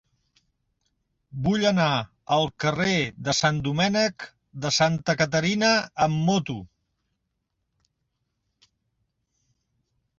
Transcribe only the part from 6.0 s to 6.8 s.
amb moto.